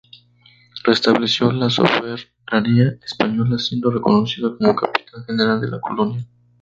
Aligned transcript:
Restableció 0.83 1.51
la 1.51 1.69
soberanía 1.69 2.97
española, 3.05 3.59
siendo 3.59 3.91
reconocido 3.91 4.57
como 4.57 4.75
Capitán 4.75 5.25
General 5.25 5.61
de 5.61 5.67
la 5.67 5.79
colonia. 5.79 6.25